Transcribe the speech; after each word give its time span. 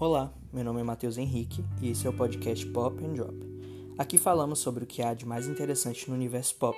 Olá, 0.00 0.32
meu 0.50 0.64
nome 0.64 0.80
é 0.80 0.82
Matheus 0.82 1.18
Henrique 1.18 1.62
e 1.78 1.90
esse 1.90 2.06
é 2.06 2.08
o 2.08 2.12
podcast 2.14 2.64
Pop 2.68 3.04
and 3.04 3.12
Drop. 3.12 3.36
Aqui 3.98 4.16
falamos 4.16 4.58
sobre 4.58 4.84
o 4.84 4.86
que 4.86 5.02
há 5.02 5.12
de 5.12 5.26
mais 5.26 5.46
interessante 5.46 6.08
no 6.08 6.16
universo 6.16 6.54
pop, 6.54 6.74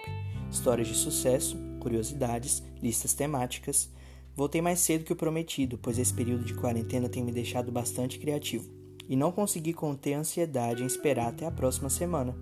histórias 0.51 0.89
de 0.89 0.97
sucesso, 0.97 1.57
curiosidades, 1.79 2.65
listas 2.83 3.15
temáticas. 3.15 3.89
Voltei 4.35 4.61
mais 4.61 4.81
cedo 4.81 5.05
que 5.05 5.13
o 5.13 5.17
prometido, 5.17 5.79
pois 5.79 6.01
esse 6.01 6.13
período 6.13 6.45
de 6.45 6.55
quarentena 6.55 7.09
tem 7.09 7.23
me 7.23 7.31
deixado 7.31 7.71
bastante 7.71 8.19
criativo 8.19 8.69
e 9.09 9.15
não 9.15 9.31
consegui 9.31 9.73
conter 9.73 10.15
a 10.15 10.19
ansiedade 10.19 10.83
em 10.83 10.87
esperar 10.87 11.29
até 11.29 11.47
a 11.47 11.53
próxima 11.53 11.89
semana. 11.89 12.37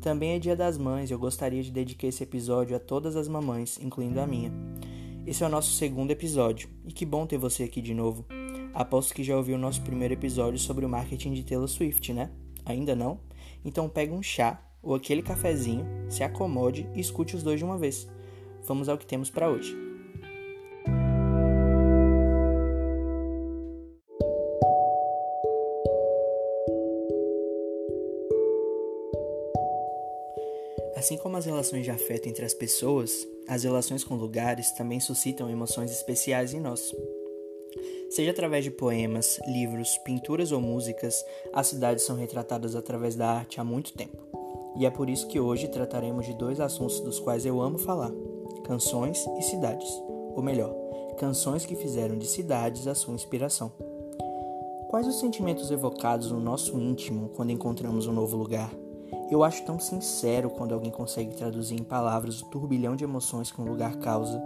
Também 0.00 0.30
é 0.30 0.40
Dia 0.40 0.56
das 0.56 0.76
Mães 0.76 1.08
e 1.08 1.12
eu 1.12 1.20
gostaria 1.20 1.62
de 1.62 1.70
dedicar 1.70 2.08
esse 2.08 2.24
episódio 2.24 2.74
a 2.74 2.80
todas 2.80 3.14
as 3.14 3.28
mamães, 3.28 3.78
incluindo 3.80 4.20
a 4.20 4.26
minha. 4.26 4.52
Esse 5.24 5.44
é 5.44 5.46
o 5.46 5.50
nosso 5.50 5.72
segundo 5.74 6.10
episódio 6.10 6.68
e 6.84 6.92
que 6.92 7.06
bom 7.06 7.24
ter 7.26 7.38
você 7.38 7.62
aqui 7.62 7.80
de 7.80 7.94
novo. 7.94 8.26
Aposto 8.76 9.14
que 9.14 9.24
já 9.24 9.34
ouviu 9.34 9.56
o 9.56 9.58
nosso 9.58 9.80
primeiro 9.80 10.12
episódio 10.12 10.58
sobre 10.58 10.84
o 10.84 10.88
marketing 10.88 11.32
de 11.32 11.42
Taylor 11.42 11.66
Swift, 11.66 12.12
né? 12.12 12.30
Ainda 12.62 12.94
não? 12.94 13.18
Então 13.64 13.88
pega 13.88 14.12
um 14.12 14.22
chá 14.22 14.62
ou 14.82 14.94
aquele 14.94 15.22
cafezinho, 15.22 15.86
se 16.10 16.22
acomode 16.22 16.86
e 16.94 17.00
escute 17.00 17.34
os 17.34 17.42
dois 17.42 17.58
de 17.58 17.64
uma 17.64 17.78
vez. 17.78 18.06
Vamos 18.66 18.90
ao 18.90 18.98
que 18.98 19.06
temos 19.06 19.30
para 19.30 19.48
hoje. 19.48 19.74
Assim 30.94 31.16
como 31.16 31.38
as 31.38 31.46
relações 31.46 31.82
de 31.82 31.90
afeto 31.90 32.28
entre 32.28 32.44
as 32.44 32.52
pessoas, 32.52 33.26
as 33.48 33.64
relações 33.64 34.04
com 34.04 34.16
lugares 34.16 34.70
também 34.72 35.00
suscitam 35.00 35.48
emoções 35.48 35.90
especiais 35.90 36.52
em 36.52 36.60
nós. 36.60 36.92
Seja 38.10 38.30
através 38.30 38.64
de 38.64 38.70
poemas, 38.70 39.38
livros, 39.46 39.98
pinturas 39.98 40.52
ou 40.52 40.60
músicas, 40.60 41.24
as 41.52 41.66
cidades 41.66 42.04
são 42.04 42.16
retratadas 42.16 42.74
através 42.74 43.14
da 43.14 43.28
arte 43.28 43.60
há 43.60 43.64
muito 43.64 43.92
tempo. 43.92 44.16
E 44.76 44.84
é 44.84 44.90
por 44.90 45.08
isso 45.08 45.26
que 45.28 45.40
hoje 45.40 45.68
trataremos 45.68 46.26
de 46.26 46.34
dois 46.34 46.60
assuntos 46.60 47.00
dos 47.00 47.18
quais 47.18 47.46
eu 47.46 47.60
amo 47.60 47.78
falar: 47.78 48.12
canções 48.64 49.26
e 49.38 49.42
cidades. 49.42 49.88
Ou 50.34 50.42
melhor, 50.42 50.74
canções 51.18 51.64
que 51.64 51.74
fizeram 51.74 52.18
de 52.18 52.26
cidades 52.26 52.86
a 52.86 52.94
sua 52.94 53.14
inspiração. 53.14 53.72
Quais 54.88 55.06
os 55.06 55.18
sentimentos 55.18 55.70
evocados 55.70 56.30
no 56.30 56.38
nosso 56.38 56.78
íntimo 56.78 57.30
quando 57.30 57.50
encontramos 57.50 58.06
um 58.06 58.12
novo 58.12 58.36
lugar? 58.36 58.70
Eu 59.30 59.42
acho 59.42 59.64
tão 59.64 59.78
sincero 59.78 60.50
quando 60.50 60.72
alguém 60.72 60.90
consegue 60.90 61.34
traduzir 61.34 61.74
em 61.74 61.84
palavras 61.84 62.40
o 62.40 62.46
turbilhão 62.46 62.94
de 62.94 63.04
emoções 63.04 63.50
que 63.50 63.60
um 63.60 63.64
lugar 63.64 63.96
causa 63.96 64.40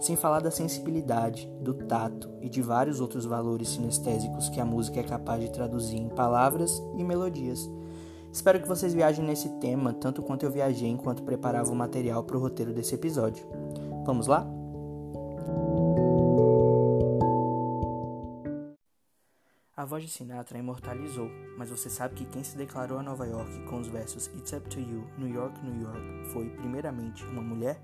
sem 0.00 0.16
falar 0.16 0.40
da 0.40 0.50
sensibilidade, 0.50 1.48
do 1.60 1.74
tato 1.74 2.28
e 2.40 2.48
de 2.48 2.60
vários 2.60 3.00
outros 3.00 3.24
valores 3.24 3.68
sinestésicos 3.68 4.48
que 4.48 4.60
a 4.60 4.64
música 4.64 5.00
é 5.00 5.02
capaz 5.02 5.40
de 5.40 5.50
traduzir 5.50 5.96
em 5.96 6.08
palavras 6.08 6.82
e 6.96 7.04
melodias. 7.04 7.70
Espero 8.32 8.60
que 8.60 8.66
vocês 8.66 8.94
viajem 8.94 9.24
nesse 9.24 9.48
tema 9.60 9.92
tanto 9.92 10.22
quanto 10.22 10.44
eu 10.44 10.50
viajei 10.50 10.88
enquanto 10.88 11.22
preparava 11.22 11.70
o 11.70 11.76
material 11.76 12.24
para 12.24 12.36
o 12.36 12.40
roteiro 12.40 12.72
desse 12.72 12.94
episódio. 12.94 13.46
Vamos 14.04 14.26
lá? 14.26 14.51
A 19.82 19.84
voz 19.84 20.04
de 20.04 20.08
Sinatra 20.08 20.56
imortalizou, 20.58 21.28
mas 21.58 21.68
você 21.68 21.90
sabe 21.90 22.14
que 22.14 22.24
quem 22.24 22.44
se 22.44 22.56
declarou 22.56 23.00
a 23.00 23.02
Nova 23.02 23.26
York 23.26 23.64
com 23.64 23.80
os 23.80 23.88
versos 23.88 24.28
It's 24.28 24.52
Up 24.52 24.70
to 24.70 24.78
You, 24.78 25.04
New 25.18 25.28
York, 25.28 25.60
New 25.60 25.82
York 25.82 26.30
foi, 26.32 26.50
primeiramente, 26.50 27.24
uma 27.24 27.42
mulher? 27.42 27.82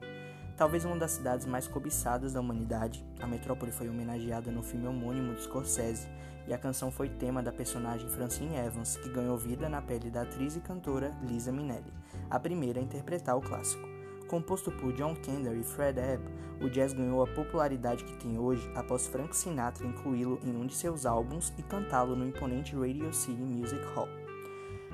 Talvez 0.56 0.84
uma 0.84 0.96
das 0.96 1.10
cidades 1.10 1.44
mais 1.44 1.66
cobiçadas 1.66 2.34
da 2.34 2.41
humanidade, 2.41 3.04
a 3.20 3.26
metrópole 3.26 3.72
foi 3.72 3.88
homenageada 3.88 4.48
no 4.53 4.62
filme 4.62 4.87
homônimo 4.87 5.34
de 5.34 5.42
Scorsese 5.42 6.06
e 6.47 6.54
a 6.54 6.58
canção 6.58 6.92
foi 6.92 7.08
tema 7.08 7.42
da 7.42 7.50
personagem 7.50 8.08
Francine 8.08 8.54
Evans, 8.54 8.97
que 8.97 9.08
ganhou 9.08 9.37
vida 9.37 9.69
na 9.69 9.82
pele 9.82 10.08
da 10.08 10.22
atriz 10.22 10.54
e 10.54 10.60
cantora 10.60 11.12
Lisa 11.26 11.50
Minnelli, 11.50 11.92
a 12.31 12.38
primeira 12.38 12.78
a 12.78 12.82
interpretar 12.84 13.37
o 13.37 13.42
clássico. 13.42 13.88
Composto 14.28 14.71
por 14.71 14.93
John 14.93 15.16
Kander 15.16 15.56
e 15.56 15.65
Fred 15.65 15.99
Ebb, 15.99 16.22
o 16.61 16.69
jazz 16.69 16.93
ganhou 16.93 17.22
a 17.22 17.27
popularidade 17.27 18.05
que 18.05 18.15
tem 18.19 18.39
hoje 18.39 18.71
após 18.75 19.06
Frank 19.06 19.34
Sinatra 19.34 19.87
incluí-lo 19.87 20.39
em 20.44 20.55
um 20.55 20.66
de 20.66 20.75
seus 20.75 21.06
álbuns 21.06 21.50
e 21.56 21.62
cantá-lo 21.62 22.15
no 22.15 22.27
imponente 22.27 22.77
Radio 22.77 23.11
City 23.15 23.41
Music 23.41 23.83
Hall. 23.94 24.09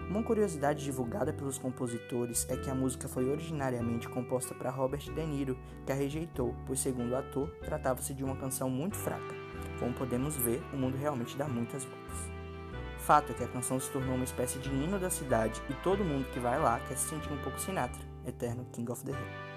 Uma 0.09 0.23
curiosidade 0.23 0.85
divulgada 0.85 1.33
pelos 1.33 1.59
compositores 1.59 2.47
é 2.49 2.57
que 2.57 2.71
a 2.71 2.75
música 2.77 3.09
foi 3.09 3.29
originariamente 3.29 4.09
composta 4.09 4.55
para 4.55 4.71
Robert 4.71 5.03
De 5.13 5.27
Niro, 5.27 5.59
que 5.85 5.91
a 5.91 5.97
rejeitou, 5.97 6.55
pois, 6.65 6.79
segundo 6.79 7.11
o 7.11 7.17
ator, 7.17 7.49
tratava-se 7.65 8.15
de 8.15 8.23
uma 8.23 8.37
canção 8.37 8.71
muito 8.71 8.95
fraca. 8.95 9.35
Como 9.81 9.93
podemos 9.95 10.37
ver, 10.37 10.63
o 10.73 10.77
mundo 10.77 10.97
realmente 10.97 11.37
dá 11.37 11.49
muitas 11.49 11.85
voltas. 11.85 12.31
Fato 12.99 13.33
é 13.33 13.35
que 13.35 13.45
a 13.45 13.49
canção 13.49 13.81
se 13.81 13.91
tornou 13.91 14.15
uma 14.15 14.25
espécie 14.25 14.61
de 14.61 14.69
hino 14.69 14.97
da 14.97 15.11
cidade 15.11 15.61
e 15.69 15.75
todo 15.83 16.05
mundo 16.05 16.31
que 16.33 16.39
vai 16.39 16.61
lá 16.61 16.79
quer 16.81 16.97
se 16.97 17.09
sentir 17.09 17.33
um 17.33 17.43
pouco 17.43 17.59
Sinatra, 17.59 18.14
eterno 18.27 18.67
King 18.73 18.91
of 18.91 19.05
the 19.05 19.13
Hill. 19.13 19.55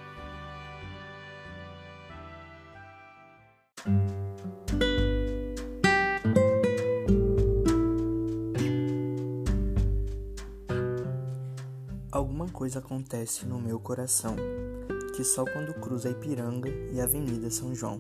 Alguma 12.12 12.48
coisa 12.50 12.80
acontece 12.80 13.46
no 13.46 13.60
meu 13.60 13.80
coração, 13.80 14.36
que 15.16 15.24
só 15.24 15.46
quando 15.46 15.74
cruza 15.76 16.10
a 16.10 16.12
Ipiranga 16.12 16.70
e 16.92 17.00
a 17.00 17.04
Avenida 17.04 17.52
São 17.52 17.76
João. 17.76 18.00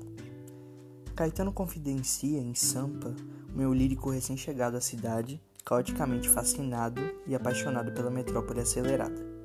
Caetano 1.15 1.53
confidencia 1.53 2.39
em 2.39 2.55
Sampa 2.55 3.15
o 3.53 3.57
meu 3.57 3.73
lírico 3.73 4.09
recém-chegado 4.09 4.77
à 4.77 4.81
cidade, 4.81 5.41
caoticamente 5.63 6.29
fascinado 6.29 7.01
e 7.25 7.35
apaixonado 7.35 7.91
pela 7.91 8.09
metrópole 8.09 8.61
acelerada. 8.61 9.36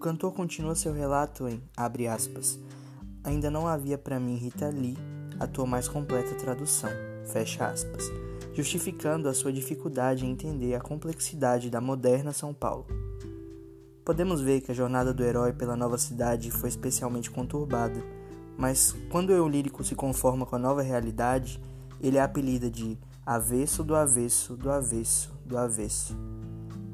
Cantor 0.00 0.32
continua 0.32 0.74
seu 0.74 0.94
relato 0.94 1.46
em, 1.46 1.62
abre 1.76 2.08
aspas, 2.08 2.58
ainda 3.22 3.50
não 3.50 3.68
havia 3.68 3.98
para 3.98 4.18
mim 4.18 4.34
Rita 4.34 4.70
Lee 4.70 4.96
a 5.38 5.46
tua 5.46 5.66
mais 5.66 5.88
completa 5.88 6.34
tradução, 6.36 6.88
fecha 7.30 7.66
aspas, 7.66 8.10
justificando 8.54 9.28
a 9.28 9.34
sua 9.34 9.52
dificuldade 9.52 10.24
em 10.24 10.30
entender 10.30 10.74
a 10.74 10.80
complexidade 10.80 11.68
da 11.68 11.82
moderna 11.82 12.32
São 12.32 12.54
Paulo. 12.54 12.86
Podemos 14.02 14.40
ver 14.40 14.62
que 14.62 14.72
a 14.72 14.74
jornada 14.74 15.12
do 15.12 15.22
herói 15.22 15.52
pela 15.52 15.76
nova 15.76 15.98
cidade 15.98 16.50
foi 16.50 16.70
especialmente 16.70 17.30
conturbada, 17.30 18.02
mas 18.56 18.96
quando 19.10 19.30
o 19.34 19.48
lírico 19.48 19.84
se 19.84 19.94
conforma 19.94 20.46
com 20.46 20.56
a 20.56 20.58
nova 20.58 20.80
realidade, 20.80 21.62
ele 22.00 22.16
é 22.16 22.22
apelida 22.22 22.70
de 22.70 22.98
avesso 23.26 23.84
do 23.84 23.94
avesso 23.94 24.56
do 24.56 24.70
avesso 24.70 25.30
do 25.44 25.58
avesso. 25.58 26.16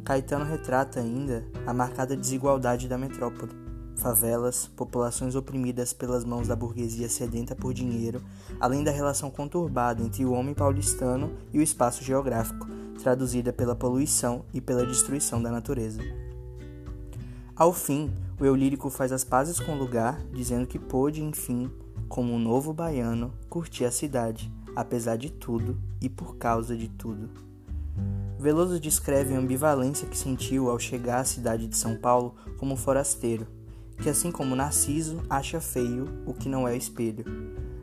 Caetano 0.06 0.44
retrata 0.44 1.00
ainda 1.00 1.44
a 1.66 1.74
marcada 1.74 2.16
desigualdade 2.16 2.86
da 2.86 2.96
metrópole. 2.96 3.50
Favelas, 3.96 4.68
populações 4.68 5.34
oprimidas 5.34 5.92
pelas 5.92 6.24
mãos 6.24 6.46
da 6.46 6.54
burguesia 6.54 7.08
sedenta 7.08 7.56
por 7.56 7.74
dinheiro, 7.74 8.22
além 8.60 8.84
da 8.84 8.92
relação 8.92 9.32
conturbada 9.32 10.00
entre 10.00 10.24
o 10.24 10.30
homem 10.30 10.54
paulistano 10.54 11.32
e 11.52 11.58
o 11.58 11.62
espaço 11.62 12.04
geográfico, 12.04 12.68
traduzida 13.02 13.52
pela 13.52 13.74
poluição 13.74 14.44
e 14.54 14.60
pela 14.60 14.86
destruição 14.86 15.42
da 15.42 15.50
natureza. 15.50 16.00
Ao 17.56 17.72
fim, 17.72 18.14
o 18.38 18.44
eu 18.44 18.54
lírico 18.54 18.88
faz 18.88 19.10
as 19.10 19.24
pazes 19.24 19.58
com 19.58 19.72
o 19.72 19.78
lugar, 19.78 20.20
dizendo 20.32 20.68
que 20.68 20.78
pôde, 20.78 21.20
enfim, 21.20 21.68
como 22.08 22.32
um 22.32 22.38
novo 22.38 22.72
baiano, 22.72 23.34
curtir 23.50 23.84
a 23.84 23.90
cidade, 23.90 24.52
apesar 24.76 25.16
de 25.16 25.32
tudo 25.32 25.76
e 26.00 26.08
por 26.08 26.36
causa 26.36 26.76
de 26.76 26.86
tudo. 26.86 27.45
Veloso 28.38 28.78
descreve 28.78 29.34
a 29.34 29.38
ambivalência 29.38 30.08
que 30.08 30.16
sentiu 30.16 30.70
ao 30.70 30.78
chegar 30.78 31.20
à 31.20 31.24
cidade 31.24 31.66
de 31.66 31.76
São 31.76 31.96
Paulo 31.96 32.34
como 32.58 32.76
forasteiro, 32.76 33.46
que 33.98 34.08
assim 34.08 34.30
como 34.30 34.54
Narciso 34.54 35.22
acha 35.28 35.60
feio 35.60 36.06
o 36.26 36.34
que 36.34 36.48
não 36.48 36.68
é 36.68 36.76
espelho. 36.76 37.24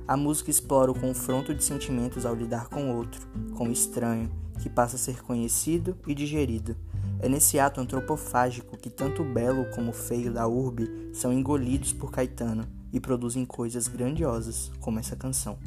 A 0.08 0.16
música 0.16 0.52
explora 0.52 0.92
o 0.92 1.00
confronto 1.00 1.54
de 1.54 1.64
sentimentos 1.64 2.26
ao 2.26 2.36
lidar 2.36 2.70
com 2.70 2.96
outro, 2.96 3.28
com 3.56 3.68
o 3.68 3.72
estranho, 3.72 4.32
que 4.60 4.70
passa 4.70 4.96
a 4.96 5.00
ser 5.00 5.24
conhecido 5.24 5.98
e 6.06 6.14
digerido, 6.14 6.76
é 7.24 7.30
nesse 7.30 7.58
ato 7.58 7.80
antropofágico 7.80 8.76
que 8.76 8.90
tanto 8.90 9.22
o 9.22 9.26
belo 9.26 9.66
como 9.74 9.92
o 9.92 9.94
feio 9.94 10.30
da 10.34 10.46
urbe 10.46 11.10
são 11.14 11.32
engolidos 11.32 11.94
por 11.94 12.12
Caetano 12.12 12.68
e 12.92 13.00
produzem 13.00 13.46
coisas 13.46 13.88
grandiosas, 13.88 14.70
como 14.82 15.00
essa 15.00 15.16
canção. 15.16 15.58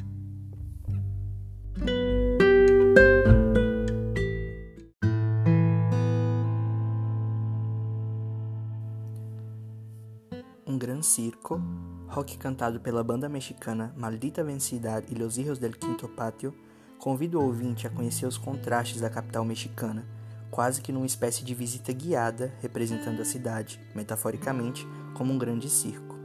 Um 10.67 10.77
Gran 10.77 11.01
Circo, 11.01 11.61
rock 12.07 12.37
cantado 12.37 12.79
pela 12.81 13.03
banda 13.03 13.29
mexicana 13.29 13.93
Maldita 13.95 14.43
Vencidade 14.43 15.13
e 15.13 15.15
Los 15.15 15.37
Hijos 15.37 15.57
del 15.57 15.77
Quinto 15.77 16.09
Patio, 16.09 16.53
convida 16.99 17.39
o 17.39 17.43
ouvinte 17.43 17.87
a 17.87 17.89
conhecer 17.89 18.25
os 18.25 18.37
contrastes 18.37 18.99
da 18.99 19.09
capital 19.09 19.45
mexicana 19.45 20.05
quase 20.49 20.81
que 20.81 20.91
numa 20.91 21.05
espécie 21.05 21.43
de 21.43 21.53
visita 21.53 21.91
guiada 21.91 22.53
representando 22.61 23.21
a 23.21 23.25
cidade, 23.25 23.79
metaforicamente, 23.93 24.87
como 25.13 25.33
um 25.33 25.37
grande 25.37 25.69
circo. 25.69 26.15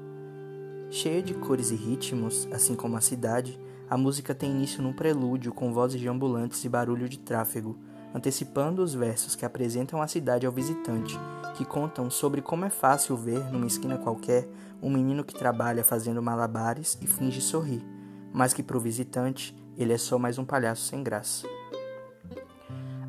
Cheia 0.91 1.23
de 1.23 1.35
cores 1.35 1.71
e 1.71 1.75
ritmos, 1.75 2.47
assim 2.53 2.75
como 2.75 2.97
a 2.97 3.01
cidade, 3.01 3.59
a 3.89 3.97
música 3.97 4.35
tem 4.35 4.51
início 4.51 4.83
num 4.83 4.93
prelúdio 4.93 5.53
com 5.53 5.73
vozes 5.73 6.01
de 6.01 6.09
ambulantes 6.09 6.65
e 6.65 6.69
barulho 6.69 7.09
de 7.09 7.19
tráfego, 7.19 7.79
antecipando 8.15 8.83
os 8.83 8.95
versos 8.95 9.35
que 9.35 9.45
apresentam 9.45 10.03
a 10.03 10.09
cidade 10.09 10.47
ao 10.47 10.53
visitante, 10.53 11.19
que 11.57 11.65
contam 11.65 12.11
sobre 12.11 12.43
como 12.43 12.65
é 12.65 12.71
fácil 12.71 13.17
ver, 13.17 13.51
numa 13.53 13.67
esquina 13.67 13.99
qualquer, 13.99 14.49
um 14.83 14.91
menino 14.91 15.25
que 15.25 15.35
trabalha 15.35 15.85
fazendo 15.85 16.23
malabares 16.23 16.99
e 17.01 17.07
finge 17.07 17.41
sorrir, 17.41 17.85
mas 18.33 18.53
que 18.53 18.63
para 18.63 18.77
o 18.77 18.81
visitante 18.81 19.57
ele 19.77 19.93
é 19.93 19.99
só 19.99 20.19
mais 20.19 20.39
um 20.39 20.45
palhaço 20.45 20.83
sem 20.83 21.03
graça. 21.03 21.47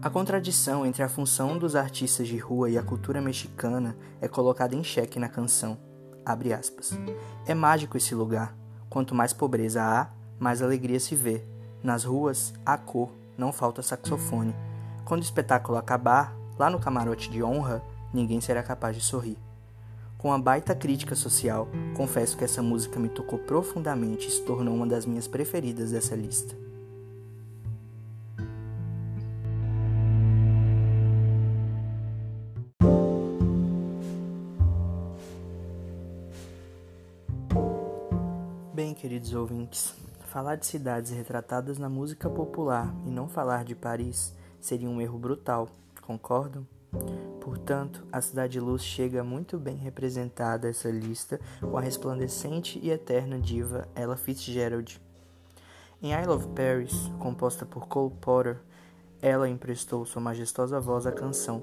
A 0.01 0.09
contradição 0.09 0.85
entre 0.85 1.01
a 1.01 1.07
função 1.07 1.57
dos 1.57 1.75
artistas 1.77 2.27
de 2.27 2.37
rua 2.37 2.69
e 2.69 2.77
a 2.77 2.83
cultura 2.83 3.21
mexicana 3.21 3.95
é 4.19 4.27
colocada 4.27 4.75
em 4.75 4.83
xeque 4.83 5.17
na 5.17 5.29
canção. 5.29 5.77
É 7.45 7.53
mágico 7.53 7.95
esse 7.95 8.13
lugar. 8.13 8.53
Quanto 8.89 9.15
mais 9.15 9.31
pobreza 9.31 9.81
há, 9.81 10.09
mais 10.37 10.61
alegria 10.61 10.99
se 10.99 11.15
vê. 11.15 11.45
Nas 11.81 12.03
ruas, 12.03 12.53
há 12.65 12.77
cor, 12.77 13.11
não 13.37 13.53
falta 13.53 13.81
saxofone. 13.81 14.53
Quando 15.05 15.21
o 15.21 15.25
espetáculo 15.25 15.77
acabar, 15.77 16.33
lá 16.57 16.69
no 16.69 16.79
camarote 16.79 17.29
de 17.29 17.43
honra, 17.43 17.83
ninguém 18.13 18.39
será 18.39 18.63
capaz 18.63 18.95
de 18.95 19.01
sorrir. 19.01 19.37
Com 20.17 20.31
a 20.31 20.39
baita 20.39 20.73
crítica 20.73 21.13
social, 21.13 21.67
confesso 21.93 22.37
que 22.37 22.45
essa 22.45 22.61
música 22.61 22.97
me 22.97 23.09
tocou 23.09 23.37
profundamente 23.39 24.29
e 24.29 24.31
se 24.31 24.41
tornou 24.43 24.73
uma 24.73 24.87
das 24.87 25.05
minhas 25.05 25.27
preferidas 25.27 25.91
dessa 25.91 26.15
lista. 26.15 26.55
Bem, 38.73 38.93
queridos 38.93 39.33
ouvintes, 39.33 39.93
falar 40.27 40.55
de 40.55 40.65
cidades 40.65 41.11
retratadas 41.11 41.77
na 41.77 41.89
música 41.89 42.29
popular 42.29 42.95
e 43.05 43.09
não 43.09 43.27
falar 43.27 43.65
de 43.65 43.75
Paris 43.75 44.33
seria 44.63 44.89
um 44.89 45.01
erro 45.01 45.19
brutal, 45.19 45.67
concordam? 46.01 46.65
Portanto, 47.41 48.07
a 48.11 48.21
Cidade 48.21 48.53
de 48.53 48.59
Luz 48.61 48.81
chega 48.81 49.23
muito 49.23 49.59
bem 49.59 49.75
representada 49.75 50.69
essa 50.69 50.89
lista 50.89 51.39
com 51.59 51.77
a 51.77 51.81
resplandecente 51.81 52.79
e 52.81 52.89
eterna 52.89 53.37
diva 53.37 53.89
Ella 53.93 54.15
Fitzgerald. 54.15 55.01
Em 56.01 56.13
I 56.13 56.25
Love 56.25 56.47
Paris, 56.49 57.11
composta 57.19 57.65
por 57.65 57.87
Cole 57.87 58.13
Porter, 58.21 58.57
ela 59.21 59.49
emprestou 59.49 60.05
sua 60.05 60.21
majestosa 60.21 60.79
voz 60.79 61.05
à 61.05 61.11
canção, 61.11 61.61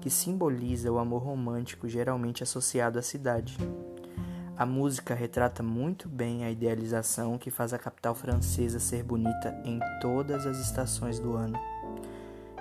que 0.00 0.08
simboliza 0.08 0.90
o 0.90 0.98
amor 0.98 1.22
romântico 1.22 1.86
geralmente 1.86 2.42
associado 2.42 2.98
à 2.98 3.02
cidade. 3.02 3.58
A 4.56 4.64
música 4.64 5.14
retrata 5.14 5.62
muito 5.62 6.08
bem 6.08 6.44
a 6.44 6.50
idealização 6.50 7.36
que 7.36 7.50
faz 7.50 7.74
a 7.74 7.78
capital 7.78 8.14
francesa 8.14 8.80
ser 8.80 9.02
bonita 9.02 9.54
em 9.64 9.78
todas 10.00 10.46
as 10.46 10.58
estações 10.58 11.18
do 11.18 11.34
ano. 11.34 11.58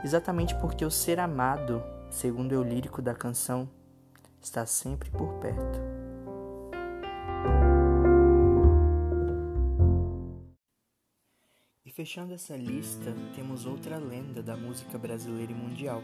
Exatamente 0.03 0.55
porque 0.55 0.85
o 0.85 0.91
ser 0.91 1.19
amado, 1.19 1.83
segundo 2.09 2.53
o 2.53 2.63
lírico 2.63 3.01
da 3.01 3.15
canção, 3.15 3.69
está 4.39 4.65
sempre 4.65 5.09
por 5.09 5.33
perto. 5.39 5.79
E 11.85 11.91
fechando 11.91 12.33
essa 12.33 12.55
lista, 12.55 13.13
temos 13.35 13.65
outra 13.65 13.97
lenda 13.97 14.44
da 14.44 14.55
música 14.55 14.97
brasileira 14.97 15.51
e 15.51 15.55
mundial, 15.55 16.03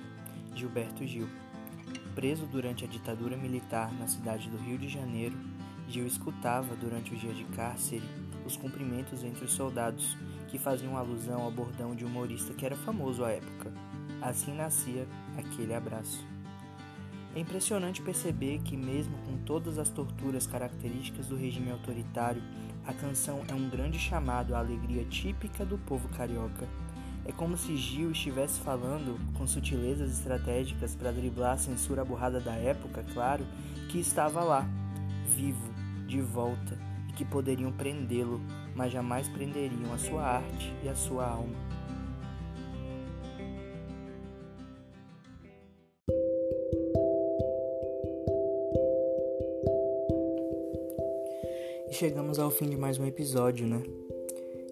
Gilberto 0.56 1.06
Gil. 1.06 1.30
Preso 2.16 2.46
durante 2.48 2.84
a 2.86 2.88
ditadura 2.88 3.38
militar 3.38 3.92
na 3.94 4.08
cidade 4.08 4.50
do 4.50 4.58
Rio 4.58 4.78
de 4.78 4.90
Janeiro, 4.90 5.38
Gil 5.88 6.08
escutava, 6.08 6.76
durante 6.76 7.14
os 7.14 7.22
dias 7.22 7.38
de 7.38 7.44
cárcere, 7.46 8.04
os 8.46 8.58
cumprimentos 8.58 9.24
entre 9.24 9.46
os 9.46 9.52
soldados, 9.52 10.18
que 10.48 10.60
faziam 10.60 10.98
alusão 10.98 11.42
ao 11.42 11.52
bordão 11.52 11.96
de 11.96 12.06
humorista 12.06 12.54
que 12.54 12.66
era 12.66 12.76
famoso 12.76 13.24
à 13.24 13.32
época. 13.32 13.72
Assim 14.22 14.56
nascia 14.56 15.08
aquele 15.38 15.74
abraço. 15.74 16.26
É 17.36 17.40
impressionante 17.40 18.02
perceber 18.02 18.60
que, 18.60 18.78
mesmo 18.78 19.18
com 19.26 19.38
todas 19.40 19.80
as 19.80 19.90
torturas 19.90 20.46
características 20.46 21.26
do 21.26 21.36
regime 21.36 21.72
autoritário, 21.72 22.44
a 22.86 22.94
canção 22.94 23.44
é 23.48 23.54
um 23.54 23.70
grande 23.70 23.98
chamado 23.98 24.54
à 24.54 24.60
alegria 24.60 25.04
típica 25.06 25.66
do 25.66 25.78
povo 25.80 26.08
carioca. 26.10 26.68
É 27.26 27.32
como 27.32 27.58
se 27.58 27.76
Gil 27.76 28.12
estivesse 28.12 28.60
falando, 28.60 29.20
com 29.34 29.48
sutilezas 29.48 30.12
estratégicas 30.12 30.94
para 30.94 31.12
driblar 31.12 31.54
a 31.54 31.58
censura 31.58 32.06
borrada 32.06 32.40
da 32.40 32.54
época, 32.54 33.04
claro, 33.14 33.46
que 33.90 33.98
estava 33.98 34.44
lá, 34.44 34.68
vivo, 35.36 35.74
de 36.06 36.22
volta 36.22 36.73
que 37.16 37.26
poderiam 37.26 37.72
prendê-lo, 37.72 38.42
mas 38.76 38.92
jamais 38.92 39.28
prenderiam 39.28 39.94
a 39.94 39.98
sua 39.98 40.22
arte 40.22 40.74
e 40.84 40.90
a 40.90 40.96
sua 40.96 41.26
alma. 41.26 41.56
E 51.90 51.94
chegamos 51.94 52.40
ao 52.40 52.50
fim 52.50 52.70
de 52.70 52.76
mais 52.76 52.98
um 52.98 53.06
episódio, 53.06 53.68
né? 53.68 53.84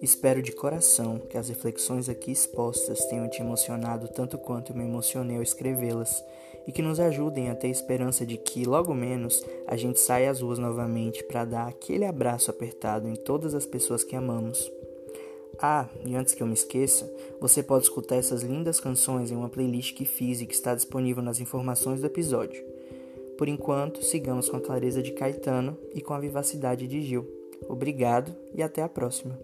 Espero 0.02 0.42
de 0.42 0.50
coração 0.50 1.20
que 1.20 1.38
as 1.38 1.48
reflexões 1.48 2.08
aqui 2.08 2.32
expostas 2.32 3.04
tenham 3.06 3.30
te 3.30 3.40
emocionado 3.40 4.08
tanto 4.08 4.36
quanto 4.36 4.76
me 4.76 4.82
emocionei 4.82 5.36
ao 5.36 5.42
escrevê-las 5.44 6.24
e 6.66 6.72
que 6.72 6.82
nos 6.82 7.00
ajudem 7.00 7.50
a 7.50 7.54
ter 7.54 7.68
esperança 7.68 8.24
de 8.24 8.36
que, 8.36 8.64
logo 8.64 8.94
menos, 8.94 9.44
a 9.66 9.76
gente 9.76 10.00
saia 10.00 10.30
às 10.30 10.40
ruas 10.40 10.58
novamente 10.58 11.24
para 11.24 11.44
dar 11.44 11.68
aquele 11.68 12.04
abraço 12.04 12.50
apertado 12.50 13.08
em 13.08 13.14
todas 13.14 13.54
as 13.54 13.66
pessoas 13.66 14.04
que 14.04 14.16
amamos. 14.16 14.70
Ah, 15.58 15.88
e 16.04 16.16
antes 16.16 16.34
que 16.34 16.42
eu 16.42 16.46
me 16.46 16.54
esqueça, 16.54 17.10
você 17.40 17.62
pode 17.62 17.84
escutar 17.84 18.16
essas 18.16 18.42
lindas 18.42 18.80
canções 18.80 19.30
em 19.30 19.36
uma 19.36 19.48
playlist 19.48 19.94
que 19.94 20.04
fiz 20.04 20.40
e 20.40 20.46
que 20.46 20.54
está 20.54 20.74
disponível 20.74 21.22
nas 21.22 21.40
informações 21.40 22.00
do 22.00 22.06
episódio. 22.06 22.64
Por 23.36 23.48
enquanto, 23.48 24.02
sigamos 24.04 24.48
com 24.48 24.56
a 24.56 24.60
clareza 24.60 25.02
de 25.02 25.12
Caetano 25.12 25.76
e 25.94 26.00
com 26.00 26.14
a 26.14 26.20
vivacidade 26.20 26.86
de 26.86 27.00
Gil. 27.00 27.26
Obrigado 27.68 28.34
e 28.54 28.62
até 28.62 28.82
a 28.82 28.88
próxima. 28.88 29.38